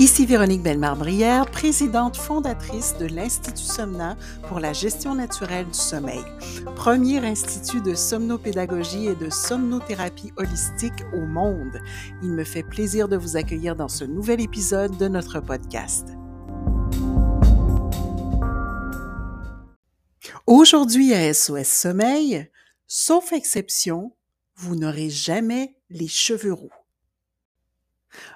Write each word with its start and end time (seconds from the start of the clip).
Ici 0.00 0.24
Véronique 0.24 0.62
Bellemare-Brière, 0.62 1.44
présidente 1.50 2.16
fondatrice 2.16 2.96
de 2.96 3.04
l'Institut 3.04 3.62
Somna 3.62 4.16
pour 4.48 4.58
la 4.58 4.72
gestion 4.72 5.14
naturelle 5.14 5.66
du 5.66 5.78
sommeil, 5.78 6.24
premier 6.74 7.18
institut 7.18 7.82
de 7.82 7.94
somnopédagogie 7.94 9.08
et 9.08 9.14
de 9.14 9.28
somnothérapie 9.28 10.32
holistique 10.38 11.04
au 11.12 11.26
monde. 11.26 11.82
Il 12.22 12.30
me 12.30 12.44
fait 12.44 12.62
plaisir 12.62 13.08
de 13.08 13.18
vous 13.18 13.36
accueillir 13.36 13.76
dans 13.76 13.88
ce 13.88 14.04
nouvel 14.04 14.40
épisode 14.40 14.96
de 14.96 15.06
notre 15.06 15.38
podcast. 15.40 16.08
Aujourd'hui 20.46 21.12
à 21.12 21.34
SOS 21.34 21.66
Sommeil, 21.66 22.48
sauf 22.86 23.34
exception, 23.34 24.14
vous 24.56 24.76
n'aurez 24.76 25.10
jamais 25.10 25.76
les 25.90 26.08
cheveux 26.08 26.54
roux. 26.54 26.72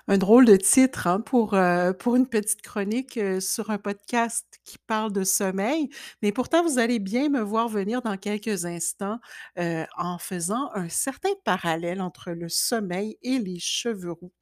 Un 0.08 0.18
drôle 0.18 0.44
de 0.44 0.56
titre 0.56 1.06
hein, 1.06 1.20
pour, 1.20 1.54
euh, 1.54 1.92
pour 1.92 2.16
une 2.16 2.26
petite 2.26 2.62
chronique 2.62 3.16
euh, 3.16 3.40
sur 3.40 3.70
un 3.70 3.78
podcast 3.78 4.46
qui 4.64 4.78
parle 4.78 5.12
de 5.12 5.24
sommeil, 5.24 5.88
mais 6.22 6.32
pourtant 6.32 6.62
vous 6.62 6.78
allez 6.78 6.98
bien 6.98 7.28
me 7.28 7.40
voir 7.40 7.68
venir 7.68 8.02
dans 8.02 8.16
quelques 8.16 8.64
instants 8.64 9.18
euh, 9.58 9.84
en 9.96 10.18
faisant 10.18 10.70
un 10.74 10.88
certain 10.88 11.30
parallèle 11.44 12.00
entre 12.00 12.32
le 12.32 12.48
sommeil 12.48 13.18
et 13.22 13.38
les 13.38 13.58
cheveux 13.58 14.12
roux. 14.12 14.32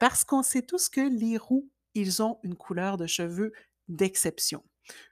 parce 0.00 0.24
qu'on 0.24 0.42
sait 0.42 0.62
tous 0.62 0.88
que 0.88 1.00
les 1.00 1.36
roux, 1.36 1.68
ils 1.94 2.22
ont 2.22 2.38
une 2.42 2.54
couleur 2.54 2.96
de 2.96 3.06
cheveux 3.06 3.52
d'exception 3.88 4.62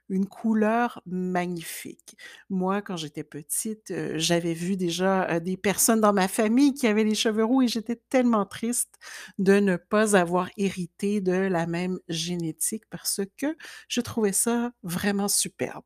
une 0.09 0.27
couleur 0.27 1.01
magnifique. 1.05 2.15
Moi, 2.49 2.81
quand 2.81 2.97
j'étais 2.97 3.23
petite, 3.23 3.91
euh, 3.91 4.13
j'avais 4.15 4.53
vu 4.53 4.77
déjà 4.77 5.29
euh, 5.29 5.39
des 5.39 5.57
personnes 5.57 6.01
dans 6.01 6.13
ma 6.13 6.27
famille 6.27 6.73
qui 6.73 6.87
avaient 6.87 7.03
les 7.03 7.15
cheveux 7.15 7.43
roux 7.43 7.61
et 7.63 7.67
j'étais 7.67 8.01
tellement 8.09 8.45
triste 8.45 8.95
de 9.39 9.53
ne 9.59 9.75
pas 9.75 10.15
avoir 10.15 10.49
hérité 10.57 11.21
de 11.21 11.33
la 11.33 11.65
même 11.65 11.99
génétique 12.09 12.83
parce 12.89 13.21
que 13.37 13.55
je 13.87 14.01
trouvais 14.01 14.33
ça 14.33 14.71
vraiment 14.83 15.27
superbe. 15.27 15.85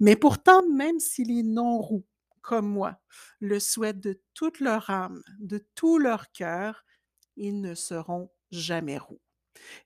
Mais 0.00 0.16
pourtant, 0.16 0.62
même 0.68 1.00
si 1.00 1.24
les 1.24 1.42
non-roux, 1.42 2.04
comme 2.42 2.68
moi, 2.68 2.98
le 3.40 3.58
souhaitent 3.58 4.00
de 4.00 4.20
toute 4.34 4.60
leur 4.60 4.90
âme, 4.90 5.22
de 5.40 5.66
tout 5.74 5.98
leur 5.98 6.30
cœur, 6.32 6.84
ils 7.36 7.60
ne 7.60 7.74
seront 7.74 8.30
jamais 8.50 8.98
roux. 8.98 9.20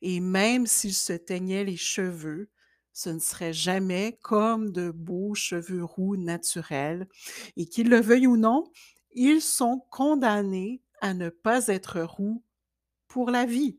Et 0.02 0.20
même 0.20 0.66
s'ils 0.66 0.94
se 0.94 1.12
teignaient 1.12 1.64
les 1.64 1.76
cheveux, 1.76 2.50
ce 2.98 3.10
ne 3.10 3.20
serait 3.20 3.52
jamais 3.52 4.18
comme 4.22 4.72
de 4.72 4.90
beaux 4.90 5.32
cheveux 5.32 5.84
roux 5.84 6.16
naturels. 6.16 7.06
Et 7.56 7.66
qu'ils 7.66 7.88
le 7.88 8.00
veuillent 8.00 8.26
ou 8.26 8.36
non, 8.36 8.64
ils 9.12 9.40
sont 9.40 9.86
condamnés 9.88 10.82
à 11.00 11.14
ne 11.14 11.28
pas 11.28 11.68
être 11.68 12.00
roux 12.00 12.42
pour 13.06 13.30
la 13.30 13.46
vie. 13.46 13.78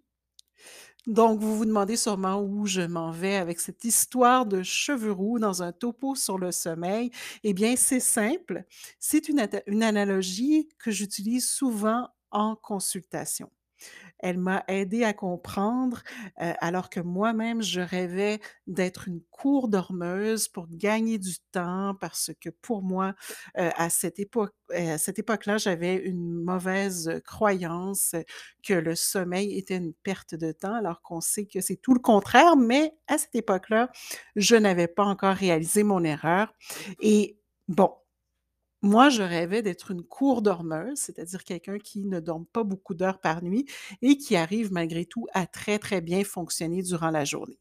Donc, 1.05 1.41
vous 1.41 1.57
vous 1.57 1.65
demandez 1.65 1.97
sûrement 1.97 2.41
où 2.41 2.65
je 2.65 2.81
m'en 2.81 3.11
vais 3.11 3.35
avec 3.35 3.59
cette 3.59 3.83
histoire 3.83 4.45
de 4.45 4.63
cheveux 4.63 5.11
roux 5.11 5.37
dans 5.37 5.63
un 5.63 5.73
topo 5.73 6.15
sur 6.15 6.37
le 6.37 6.51
sommeil. 6.53 7.11
Eh 7.43 7.53
bien, 7.53 7.75
c'est 7.75 7.99
simple. 7.99 8.63
C'est 8.99 9.27
une, 9.27 9.45
une 9.67 9.83
analogie 9.83 10.69
que 10.77 10.91
j'utilise 10.91 11.49
souvent 11.49 12.07
en 12.31 12.55
consultation. 12.55 13.49
Elle 14.19 14.37
m'a 14.37 14.63
aidé 14.67 15.03
à 15.03 15.13
comprendre, 15.13 16.01
alors 16.37 16.89
que 16.89 16.99
moi-même, 16.99 17.61
je 17.61 17.81
rêvais 17.81 18.39
d'être 18.67 19.07
une 19.07 19.21
cour 19.31 19.67
dormeuse 19.69 20.47
pour 20.47 20.67
gagner 20.69 21.17
du 21.17 21.35
temps 21.51 21.95
parce 21.99 22.31
que 22.41 22.49
pour 22.49 22.81
moi, 22.81 23.15
à 23.55 23.89
cette 23.89 24.19
époque-là, 24.19 25.57
j'avais 25.57 25.95
une 25.95 26.33
mauvaise 26.43 27.21
croyance 27.25 28.15
que 28.63 28.73
le 28.73 28.95
sommeil 28.95 29.57
était 29.57 29.77
une 29.77 29.93
perte 29.93 30.35
de 30.35 30.51
temps, 30.51 30.75
alors 30.75 31.01
qu'on 31.01 31.21
sait 31.21 31.45
que 31.45 31.61
c'est 31.61 31.77
tout 31.77 31.93
le 31.93 31.99
contraire, 31.99 32.55
mais 32.55 32.93
à 33.07 33.17
cette 33.17 33.35
époque-là, 33.35 33.89
je 34.35 34.55
n'avais 34.55 34.87
pas 34.87 35.05
encore 35.05 35.35
réalisé 35.35 35.83
mon 35.83 36.03
erreur. 36.03 36.53
Et 37.01 37.39
bon, 37.67 37.93
moi, 38.81 39.09
je 39.09 39.23
rêvais 39.23 39.61
d'être 39.61 39.91
une 39.91 40.03
cour 40.03 40.41
dormeuse, 40.41 40.97
c'est-à-dire 40.99 41.43
quelqu'un 41.43 41.79
qui 41.79 42.05
ne 42.05 42.19
dorme 42.19 42.45
pas 42.45 42.63
beaucoup 42.63 42.93
d'heures 42.93 43.19
par 43.19 43.43
nuit 43.43 43.65
et 44.01 44.17
qui 44.17 44.35
arrive 44.35 44.71
malgré 44.71 45.05
tout 45.05 45.27
à 45.33 45.47
très, 45.47 45.79
très 45.79 46.01
bien 46.01 46.23
fonctionner 46.23 46.81
durant 46.81 47.11
la 47.11 47.25
journée. 47.25 47.59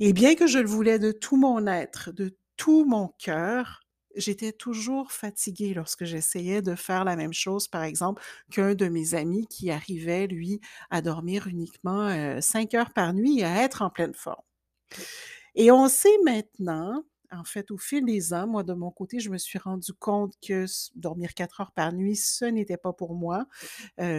Et 0.00 0.12
bien 0.12 0.34
que 0.34 0.46
je 0.46 0.58
le 0.58 0.68
voulais 0.68 0.98
de 0.98 1.12
tout 1.12 1.36
mon 1.36 1.66
être, 1.66 2.12
de 2.12 2.36
tout 2.56 2.84
mon 2.84 3.08
cœur, 3.18 3.80
j'étais 4.16 4.52
toujours 4.52 5.12
fatiguée 5.12 5.74
lorsque 5.74 6.04
j'essayais 6.04 6.62
de 6.62 6.74
faire 6.74 7.04
la 7.04 7.16
même 7.16 7.32
chose, 7.32 7.68
par 7.68 7.82
exemple, 7.82 8.22
qu'un 8.50 8.74
de 8.74 8.86
mes 8.88 9.14
amis 9.14 9.46
qui 9.48 9.70
arrivait, 9.70 10.26
lui, 10.26 10.60
à 10.90 11.00
dormir 11.02 11.46
uniquement 11.48 12.08
euh, 12.08 12.40
cinq 12.40 12.74
heures 12.74 12.92
par 12.92 13.14
nuit 13.14 13.40
et 13.40 13.44
à 13.44 13.62
être 13.62 13.82
en 13.82 13.90
pleine 13.90 14.14
forme. 14.14 14.42
Et 15.54 15.70
on 15.70 15.88
sait 15.88 16.16
maintenant 16.24 17.04
en 17.38 17.44
fait, 17.44 17.70
au 17.70 17.78
fil 17.78 18.04
des 18.04 18.32
ans, 18.34 18.46
moi, 18.46 18.62
de 18.62 18.72
mon 18.74 18.90
côté, 18.90 19.20
je 19.20 19.30
me 19.30 19.38
suis 19.38 19.58
rendu 19.58 19.92
compte 19.92 20.34
que 20.46 20.66
dormir 20.94 21.34
quatre 21.34 21.60
heures 21.60 21.72
par 21.72 21.92
nuit, 21.92 22.16
ce 22.16 22.44
n'était 22.44 22.76
pas 22.76 22.92
pour 22.92 23.14
moi. 23.14 23.46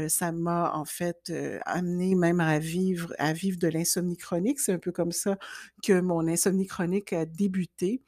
ça 0.07 0.31
m'a, 0.31 0.73
en 0.73 0.85
fait, 0.85 1.31
amené 1.65 2.15
même 2.15 2.39
à 2.39 2.59
vivre, 2.59 3.13
à 3.17 3.33
vivre 3.33 3.57
de 3.59 3.67
l'insomnie 3.67 4.17
chronique. 4.17 4.59
C'est 4.59 4.73
un 4.73 4.79
peu 4.79 4.91
comme 4.91 5.11
ça 5.11 5.37
que 5.83 5.99
mon 6.01 6.27
insomnie 6.27 6.67
chronique 6.67 7.13
a 7.13 7.25
débuté. 7.25 8.01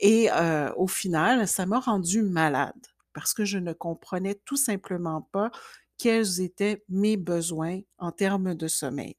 Et 0.00 0.28
au 0.76 0.86
final, 0.86 1.46
ça 1.48 1.66
m'a 1.66 1.80
rendu 1.80 2.22
malade 2.22 2.72
parce 3.12 3.32
que 3.32 3.44
je 3.44 3.58
ne 3.58 3.72
comprenais 3.72 4.34
tout 4.44 4.56
simplement 4.56 5.22
pas 5.22 5.50
quels 5.98 6.40
étaient 6.40 6.84
mes 6.88 7.16
besoins 7.16 7.80
en 7.98 8.12
termes 8.12 8.54
de 8.54 8.68
sommeil. 8.68 9.16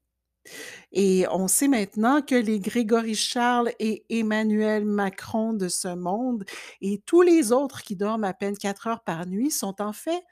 Et 0.92 1.26
on 1.32 1.48
sait 1.48 1.68
maintenant 1.68 2.22
que 2.22 2.36
les 2.36 2.60
Grégory 2.60 3.16
Charles 3.16 3.72
et 3.80 4.06
Emmanuel 4.10 4.86
Macron 4.86 5.54
de 5.54 5.68
ce 5.68 5.88
monde 5.88 6.46
et 6.82 7.02
tous 7.06 7.22
les 7.22 7.52
autres 7.52 7.82
qui 7.82 7.96
dorment 7.96 8.24
à 8.24 8.34
peine 8.34 8.58
quatre 8.58 8.88
heures 8.88 9.04
par 9.04 9.26
nuit 9.26 9.52
sont 9.52 9.82
en 9.82 9.94
fait 9.94 10.24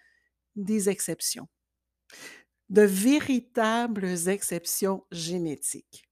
des 0.55 0.89
exceptions, 0.89 1.47
de 2.69 2.83
véritables 2.83 4.27
exceptions 4.27 5.03
génétiques, 5.11 6.05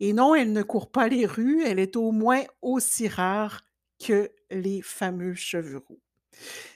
Et 0.01 0.13
non, 0.13 0.35
elle 0.35 0.53
ne 0.53 0.63
court 0.63 0.91
pas 0.91 1.09
les 1.09 1.27
rues, 1.27 1.63
elle 1.65 1.79
est 1.79 1.97
au 1.97 2.11
moins 2.13 2.43
aussi 2.63 3.09
rare 3.09 3.61
que 4.05 4.31
les 4.51 4.83
fameux 4.83 5.35
cheveux 5.35 5.79
roux. 5.79 6.01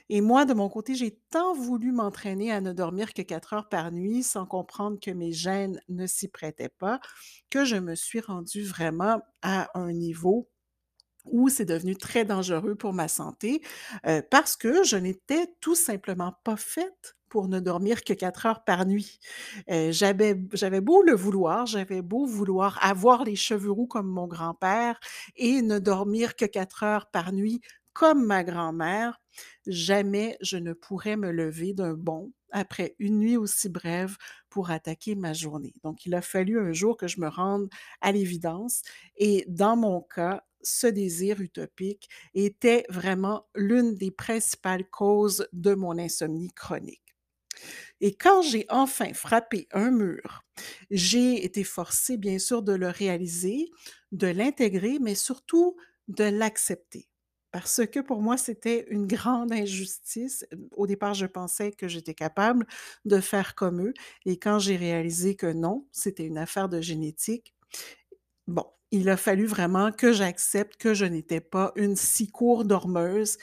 Et 0.09 0.21
moi, 0.21 0.45
de 0.45 0.53
mon 0.53 0.69
côté, 0.69 0.95
j'ai 0.95 1.11
tant 1.29 1.53
voulu 1.53 1.91
m'entraîner 1.91 2.51
à 2.51 2.61
ne 2.61 2.73
dormir 2.73 3.13
que 3.13 3.21
quatre 3.21 3.53
heures 3.53 3.69
par 3.69 3.91
nuit 3.91 4.23
sans 4.23 4.45
comprendre 4.45 4.99
que 4.99 5.11
mes 5.11 5.31
gènes 5.31 5.81
ne 5.89 6.07
s'y 6.07 6.27
prêtaient 6.27 6.69
pas, 6.69 6.99
que 7.49 7.65
je 7.65 7.75
me 7.75 7.95
suis 7.95 8.19
rendue 8.19 8.63
vraiment 8.63 9.21
à 9.41 9.69
un 9.79 9.91
niveau 9.91 10.49
où 11.25 11.49
c'est 11.49 11.65
devenu 11.65 11.95
très 11.95 12.25
dangereux 12.25 12.75
pour 12.75 12.93
ma 12.93 13.07
santé 13.07 13.61
euh, 14.07 14.21
parce 14.31 14.55
que 14.55 14.83
je 14.83 14.95
n'étais 14.95 15.47
tout 15.61 15.75
simplement 15.75 16.33
pas 16.43 16.57
faite 16.57 17.15
pour 17.29 17.47
ne 17.47 17.59
dormir 17.59 18.03
que 18.03 18.13
quatre 18.13 18.47
heures 18.47 18.63
par 18.63 18.85
nuit. 18.85 19.19
Euh, 19.69 19.91
j'avais, 19.91 20.33
beau 20.33 21.03
le 21.03 21.13
vouloir, 21.13 21.67
j'avais 21.67 22.01
beau 22.01 22.25
vouloir 22.25 22.79
avoir 22.81 23.23
les 23.23 23.35
cheveux 23.35 23.71
roux 23.71 23.85
comme 23.85 24.07
mon 24.07 24.27
grand-père 24.27 24.99
et 25.35 25.61
ne 25.61 25.77
dormir 25.79 26.35
que 26.35 26.45
quatre 26.45 26.83
heures 26.83 27.11
par 27.11 27.31
nuit 27.31 27.61
comme 27.99 28.25
ma 28.25 28.45
grand-mère, 28.45 29.19
jamais 29.67 30.37
je 30.39 30.55
ne 30.55 30.71
pourrais 30.71 31.17
me 31.17 31.31
lever 31.31 31.73
d'un 31.73 31.95
bond 31.95 32.31
après 32.49 32.95
une 32.97 33.19
nuit 33.19 33.35
aussi 33.35 33.67
brève 33.67 34.15
pour 34.49 34.71
attaquer 34.71 35.15
ma 35.15 35.33
journée. 35.33 35.73
Donc, 35.83 36.05
il 36.05 36.15
a 36.15 36.21
fallu 36.21 36.57
un 36.61 36.71
jour 36.71 36.95
que 36.95 37.07
je 37.09 37.19
me 37.19 37.27
rende 37.27 37.67
à 37.99 38.13
l'évidence. 38.13 38.83
Et 39.17 39.43
dans 39.49 39.75
mon 39.75 39.99
cas, 39.99 40.45
ce 40.61 40.87
désir 40.87 41.41
utopique 41.41 42.07
était 42.33 42.85
vraiment 42.87 43.47
l'une 43.53 43.95
des 43.95 44.11
principales 44.11 44.89
causes 44.89 45.45
de 45.51 45.73
mon 45.73 45.97
insomnie 45.99 46.53
chronique. 46.55 47.03
Et 47.99 48.15
quand 48.15 48.41
j'ai 48.41 48.65
enfin 48.69 49.13
frappé 49.13 49.67
un 49.73 49.91
mur, 49.91 50.43
j'ai 50.89 51.43
été 51.43 51.65
forcée, 51.65 52.15
bien 52.17 52.39
sûr, 52.39 52.63
de 52.63 52.73
le 52.73 52.87
réaliser, 52.87 53.69
de 54.13 54.27
l'intégrer, 54.27 54.99
mais 54.99 55.15
surtout 55.15 55.75
de 56.07 56.23
l'accepter 56.23 57.09
parce 57.51 57.81
que 57.87 57.99
pour 57.99 58.21
moi, 58.21 58.37
c'était 58.37 58.85
une 58.89 59.07
grande 59.07 59.51
injustice. 59.51 60.45
Au 60.75 60.87
départ, 60.87 61.13
je 61.15 61.25
pensais 61.25 61.71
que 61.71 61.87
j'étais 61.87 62.13
capable 62.13 62.65
de 63.05 63.19
faire 63.19 63.55
comme 63.55 63.81
eux 63.87 63.93
et 64.25 64.37
quand 64.37 64.59
j'ai 64.59 64.75
réalisé 64.77 65.35
que 65.35 65.51
non, 65.51 65.87
c'était 65.91 66.25
une 66.25 66.37
affaire 66.37 66.69
de 66.69 66.81
génétique, 66.81 67.53
bon, 68.47 68.65
il 68.91 69.09
a 69.09 69.17
fallu 69.17 69.45
vraiment 69.45 69.91
que 69.91 70.13
j'accepte 70.13 70.77
que 70.77 70.93
je 70.93 71.05
n'étais 71.05 71.41
pas 71.41 71.71
une 71.75 71.95
si 71.95 72.29
court 72.31 72.65
dormeuse, 72.65 73.37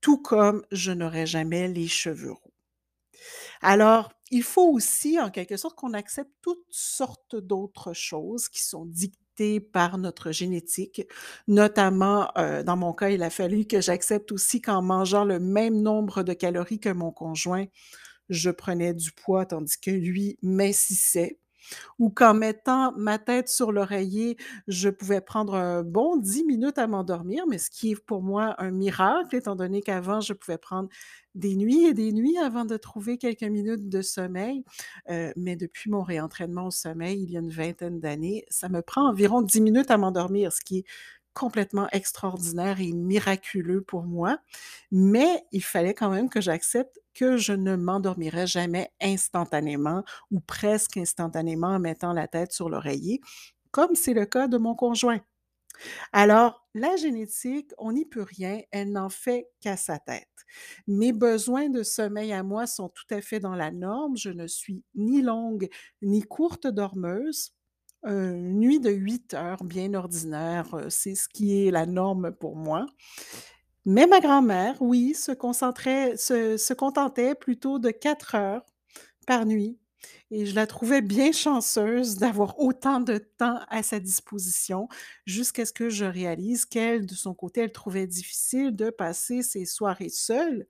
tout 0.00 0.18
comme 0.22 0.64
je 0.72 0.92
n'aurai 0.92 1.26
jamais 1.26 1.68
les 1.68 1.88
cheveux 1.88 2.32
roux. 2.32 2.52
Alors, 3.60 4.12
il 4.30 4.42
faut 4.42 4.68
aussi, 4.72 5.18
en 5.20 5.30
quelque 5.30 5.56
sorte, 5.56 5.76
qu'on 5.76 5.92
accepte 5.94 6.32
toutes 6.42 6.64
sortes 6.70 7.36
d'autres 7.36 7.92
choses 7.92 8.48
qui 8.48 8.62
sont 8.62 8.86
dictées 8.86 9.18
par 9.72 9.98
notre 9.98 10.32
génétique. 10.32 11.02
Notamment, 11.48 12.28
euh, 12.38 12.62
dans 12.62 12.76
mon 12.76 12.92
cas, 12.92 13.10
il 13.10 13.22
a 13.22 13.30
fallu 13.30 13.66
que 13.66 13.80
j'accepte 13.80 14.32
aussi 14.32 14.60
qu'en 14.60 14.82
mangeant 14.82 15.24
le 15.24 15.40
même 15.40 15.80
nombre 15.82 16.22
de 16.22 16.32
calories 16.32 16.80
que 16.80 16.90
mon 16.90 17.10
conjoint, 17.10 17.66
je 18.28 18.50
prenais 18.50 18.94
du 18.94 19.12
poids 19.12 19.46
tandis 19.46 19.78
que 19.80 19.90
lui 19.90 20.38
m'insissait 20.42 21.38
ou 21.98 22.10
qu'en 22.10 22.34
mettant 22.34 22.92
ma 22.96 23.18
tête 23.18 23.48
sur 23.48 23.72
l'oreiller, 23.72 24.36
je 24.68 24.88
pouvais 24.88 25.20
prendre 25.20 25.54
un 25.54 25.82
bon 25.82 26.16
10 26.16 26.44
minutes 26.44 26.78
à 26.78 26.86
m'endormir, 26.86 27.44
mais 27.48 27.58
ce 27.58 27.70
qui 27.70 27.92
est 27.92 28.04
pour 28.04 28.22
moi 28.22 28.54
un 28.58 28.70
miracle, 28.70 29.36
étant 29.36 29.56
donné 29.56 29.82
qu'avant, 29.82 30.20
je 30.20 30.32
pouvais 30.32 30.58
prendre 30.58 30.88
des 31.34 31.56
nuits 31.56 31.84
et 31.86 31.94
des 31.94 32.12
nuits 32.12 32.38
avant 32.38 32.64
de 32.64 32.76
trouver 32.76 33.18
quelques 33.18 33.42
minutes 33.42 33.88
de 33.88 34.02
sommeil. 34.02 34.64
Euh, 35.10 35.32
mais 35.36 35.56
depuis 35.56 35.90
mon 35.90 36.02
réentraînement 36.02 36.66
au 36.68 36.70
sommeil, 36.70 37.22
il 37.22 37.30
y 37.30 37.36
a 37.36 37.40
une 37.40 37.50
vingtaine 37.50 38.00
d'années, 38.00 38.44
ça 38.48 38.68
me 38.68 38.82
prend 38.82 39.08
environ 39.08 39.42
10 39.42 39.60
minutes 39.60 39.90
à 39.90 39.98
m'endormir, 39.98 40.52
ce 40.52 40.60
qui 40.60 40.78
est 40.78 40.84
complètement 41.34 41.88
extraordinaire 41.92 42.80
et 42.80 42.92
miraculeux 42.92 43.82
pour 43.82 44.04
moi. 44.04 44.38
Mais 44.90 45.44
il 45.52 45.62
fallait 45.64 45.94
quand 45.94 46.10
même 46.10 46.30
que 46.30 46.40
j'accepte 46.40 46.98
que 47.14 47.36
je 47.36 47.52
ne 47.52 47.76
m'endormirais 47.76 48.46
jamais 48.46 48.90
instantanément 49.02 50.04
ou 50.30 50.40
presque 50.40 50.96
instantanément 50.96 51.68
en 51.68 51.80
mettant 51.80 52.12
la 52.12 52.28
tête 52.28 52.52
sur 52.52 52.68
l'oreiller, 52.68 53.20
comme 53.70 53.94
c'est 53.94 54.14
le 54.14 54.26
cas 54.26 54.48
de 54.48 54.58
mon 54.58 54.74
conjoint. 54.74 55.20
Alors, 56.12 56.66
la 56.74 56.96
génétique, 56.96 57.72
on 57.78 57.92
n'y 57.92 58.04
peut 58.04 58.22
rien, 58.22 58.60
elle 58.70 58.92
n'en 58.92 59.08
fait 59.08 59.48
qu'à 59.60 59.76
sa 59.76 59.98
tête. 59.98 60.28
Mes 60.86 61.12
besoins 61.12 61.68
de 61.68 61.82
sommeil 61.82 62.32
à 62.32 62.42
moi 62.42 62.66
sont 62.66 62.88
tout 62.88 63.06
à 63.10 63.20
fait 63.20 63.40
dans 63.40 63.54
la 63.54 63.70
norme. 63.70 64.16
Je 64.16 64.30
ne 64.30 64.46
suis 64.46 64.84
ni 64.94 65.22
longue 65.22 65.68
ni 66.02 66.22
courte 66.22 66.66
dormeuse. 66.66 67.53
Une 68.04 68.60
nuit 68.60 68.80
de 68.80 68.90
8 68.90 69.32
heures, 69.34 69.64
bien 69.64 69.94
ordinaire, 69.94 70.66
c'est 70.90 71.14
ce 71.14 71.28
qui 71.28 71.66
est 71.66 71.70
la 71.70 71.86
norme 71.86 72.32
pour 72.32 72.54
moi. 72.56 72.84
Mais 73.86 74.06
ma 74.06 74.20
grand-mère, 74.20 74.76
oui, 74.80 75.14
se 75.14 75.32
concentrait 75.32 76.16
se 76.16 76.74
contentait 76.74 77.34
plutôt 77.34 77.78
de 77.78 77.90
4 77.90 78.34
heures 78.34 78.66
par 79.26 79.46
nuit 79.46 79.78
et 80.30 80.46
je 80.46 80.54
la 80.54 80.66
trouvais 80.66 81.02
bien 81.02 81.32
chanceuse 81.32 82.16
d'avoir 82.16 82.58
autant 82.60 83.00
de 83.00 83.18
temps 83.18 83.60
à 83.68 83.82
sa 83.82 84.00
disposition, 84.00 84.88
jusqu'à 85.26 85.66
ce 85.66 85.72
que 85.72 85.90
je 85.90 86.04
réalise 86.04 86.66
qu'elle, 86.66 87.06
de 87.06 87.14
son 87.14 87.34
côté, 87.34 87.62
elle 87.62 87.72
trouvait 87.72 88.06
difficile 88.06 88.76
de 88.76 88.90
passer 88.90 89.42
ses 89.42 89.66
soirées 89.66 90.10
seule, 90.10 90.66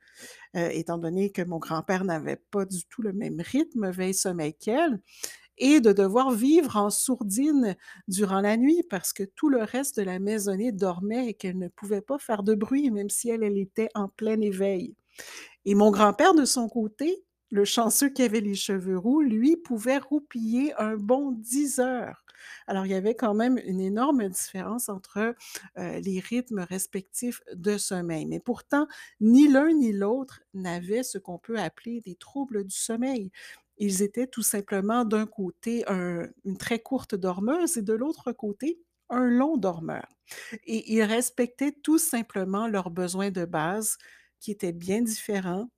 étant 0.54 0.98
donné 0.98 1.30
que 1.32 1.42
mon 1.42 1.58
grand-père 1.58 2.04
n'avait 2.04 2.36
pas 2.52 2.66
du 2.66 2.84
tout 2.86 3.02
le 3.02 3.12
même 3.12 3.40
rythme 3.40 3.90
veille-sommeil 3.90 4.54
qu'elle 4.54 5.00
et 5.58 5.80
de 5.80 5.92
devoir 5.92 6.30
vivre 6.30 6.76
en 6.76 6.90
sourdine 6.90 7.76
durant 8.08 8.40
la 8.40 8.56
nuit 8.56 8.82
parce 8.90 9.12
que 9.12 9.22
tout 9.22 9.48
le 9.48 9.62
reste 9.62 9.98
de 9.98 10.04
la 10.04 10.18
maisonnée 10.18 10.72
dormait 10.72 11.28
et 11.28 11.34
qu'elle 11.34 11.58
ne 11.58 11.68
pouvait 11.68 12.00
pas 12.00 12.18
faire 12.18 12.42
de 12.42 12.54
bruit, 12.54 12.90
même 12.90 13.10
si 13.10 13.30
elle, 13.30 13.44
était 13.44 13.88
en 13.94 14.08
plein 14.08 14.40
éveil. 14.40 14.94
Et 15.64 15.74
mon 15.74 15.90
grand-père, 15.90 16.34
de 16.34 16.44
son 16.44 16.68
côté, 16.68 17.24
le 17.50 17.64
chanceux 17.64 18.08
qui 18.08 18.22
avait 18.22 18.40
les 18.40 18.54
cheveux 18.54 18.98
roux, 18.98 19.20
lui, 19.20 19.56
pouvait 19.56 19.98
roupiller 19.98 20.74
un 20.74 20.96
bon 20.96 21.32
10 21.32 21.78
heures. 21.78 22.24
Alors, 22.66 22.86
il 22.86 22.92
y 22.92 22.94
avait 22.94 23.14
quand 23.14 23.34
même 23.34 23.58
une 23.64 23.80
énorme 23.80 24.28
différence 24.28 24.88
entre 24.88 25.34
euh, 25.78 26.00
les 26.00 26.20
rythmes 26.20 26.60
respectifs 26.60 27.42
de 27.54 27.78
sommeil. 27.78 28.26
Mais 28.26 28.40
pourtant, 28.40 28.86
ni 29.20 29.48
l'un 29.48 29.72
ni 29.72 29.92
l'autre 29.92 30.40
n'avait 30.52 31.02
ce 31.02 31.18
qu'on 31.18 31.38
peut 31.38 31.58
appeler 31.58 32.00
des 32.00 32.16
troubles 32.16 32.64
du 32.64 32.74
sommeil. 32.74 33.30
Ils 33.78 34.02
étaient 34.02 34.26
tout 34.26 34.42
simplement 34.42 35.04
d'un 35.04 35.26
côté 35.26 35.84
une 35.88 36.56
très 36.58 36.78
courte 36.80 37.14
dormeuse 37.14 37.76
et 37.76 37.82
de 37.82 37.92
l'autre 37.92 38.32
côté 38.32 38.80
un 39.10 39.26
long 39.26 39.56
dormeur. 39.56 40.06
Et 40.64 40.92
ils 40.94 41.02
respectaient 41.02 41.72
tout 41.72 41.98
simplement 41.98 42.66
leurs 42.68 42.90
besoins 42.90 43.30
de 43.30 43.44
base 43.44 43.98
qui 44.40 44.50
étaient 44.50 44.72
bien 44.72 45.02
différents. 45.02 45.68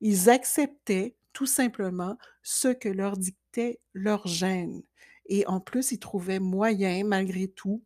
Ils 0.00 0.30
acceptaient 0.30 1.16
tout 1.32 1.46
simplement 1.46 2.18
ce 2.42 2.68
que 2.68 2.88
leur 2.88 3.16
dictait 3.16 3.80
leur 3.94 4.26
gène. 4.26 4.82
Et 5.26 5.46
en 5.46 5.60
plus, 5.60 5.92
ils 5.92 5.98
trouvaient 6.00 6.40
moyen, 6.40 7.04
malgré 7.04 7.48
tout, 7.48 7.82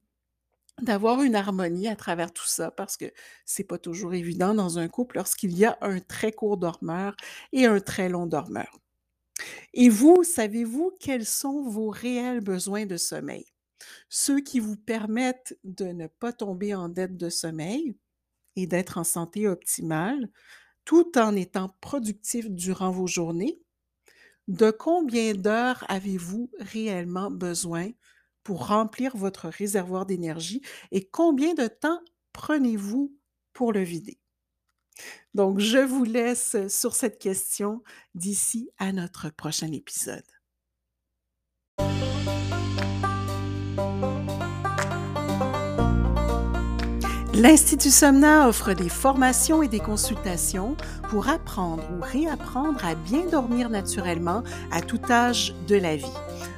d'avoir 0.83 1.23
une 1.23 1.35
harmonie 1.37 1.89
à 1.89 1.97
travers 1.97 2.33
tout 2.33 2.47
ça 2.47 2.71
parce 2.71 2.97
que 2.97 3.07
c'est 3.47 3.65
pas 3.65 3.79
toujours 3.79 4.15
évident 4.15 4.55
dans 4.55 4.79
un 4.79 4.89
couple 4.89 5.17
lorsqu'il 5.17 5.57
y 5.57 5.65
a 5.67 5.79
un 5.83 6.01
très 6.01 6.33
court 6.33 6.57
dormeur 6.59 7.17
et 7.53 7.67
un 7.67 7.81
très 7.81 8.09
long 8.09 8.27
dormeur. 8.27 8.79
Et 9.75 9.89
vous, 9.89 10.23
savez-vous 10.25 10.93
quels 11.01 11.27
sont 11.27 11.63
vos 11.69 11.91
réels 11.91 12.41
besoins 12.41 12.87
de 12.87 12.97
sommeil? 12.97 13.47
Ceux 14.09 14.41
qui 14.41 14.61
vous 14.61 14.77
permettent 14.77 15.59
de 15.65 15.87
ne 15.87 16.07
pas 16.09 16.33
tomber 16.33 16.75
en 16.75 16.89
dette 16.89 17.17
de 17.17 17.31
sommeil 17.31 17.97
et 18.57 18.67
d'être 18.67 18.99
en 18.99 19.05
santé 19.05 19.49
optimale, 19.49 20.31
tout 20.85 21.19
en 21.19 21.37
étant 21.37 21.71
productif 21.81 22.51
durant 22.51 22.91
vos 22.91 23.07
journées. 23.09 23.61
De 24.49 24.71
combien 24.73 25.35
d'heures 25.35 25.85
avez-vous 25.89 26.51
réellement 26.61 27.31
besoin 27.31 27.91
pour 28.45 28.69
remplir 28.69 29.17
votre 29.17 29.49
réservoir 29.49 30.07
d'énergie 30.07 30.63
et 30.93 31.09
combien 31.09 31.55
de 31.55 31.69
temps 31.69 32.01
prenez-vous 32.33 33.17
pour 33.53 33.73
le 33.73 33.83
vider? 33.83 34.19
Donc, 35.35 35.59
je 35.59 35.79
vous 35.79 36.05
laisse 36.05 36.57
sur 36.69 36.95
cette 36.95 37.19
question 37.19 37.83
d'ici 38.15 38.71
à 38.79 38.93
notre 38.93 39.31
prochain 39.31 39.71
épisode. 39.73 40.25
L'Institut 47.39 47.91
Somna 47.91 48.49
offre 48.49 48.73
des 48.73 48.89
formations 48.89 49.63
et 49.63 49.69
des 49.69 49.79
consultations 49.79 50.75
pour 51.11 51.29
apprendre 51.29 51.83
ou 51.93 52.01
réapprendre 52.01 52.83
à 52.83 52.95
bien 52.95 53.27
dormir 53.27 53.69
naturellement 53.69 54.43
à 54.73 54.81
tout 54.81 55.01
âge 55.11 55.55
de 55.69 55.77
la 55.77 55.97
vie. 55.97 56.07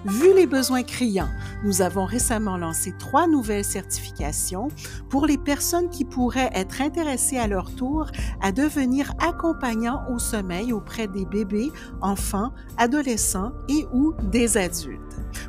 Vu 0.05 0.35
les 0.35 0.47
besoins 0.47 0.83
criants, 0.83 1.29
nous 1.65 1.83
avons 1.83 2.05
récemment 2.05 2.56
lancé 2.56 2.95
trois 2.99 3.27
nouvelles 3.27 3.65
certifications 3.65 4.69
pour 5.09 5.27
les 5.27 5.39
personnes 5.39 5.91
qui 5.91 6.05
pourraient 6.05 6.50
être 6.55 6.81
intéressées 6.81 7.38
à 7.38 7.49
leur 7.49 7.75
tour 7.75 8.07
à 8.40 8.52
devenir 8.52 9.12
accompagnants 9.19 10.05
au 10.11 10.19
sommeil 10.19 10.73
auprès 10.73 11.09
des 11.09 11.25
bébés, 11.25 11.73
enfants, 12.00 12.52
adolescents 12.76 13.52
et 13.69 13.87
ou 13.93 14.14
des 14.23 14.57
adultes. 14.57 15.00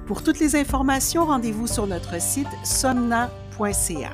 Pour 0.05 0.23
toutes 0.23 0.39
les 0.39 0.55
informations, 0.55 1.25
rendez-vous 1.25 1.67
sur 1.67 1.87
notre 1.87 2.19
site 2.21 2.47
somna.ca. 2.63 4.11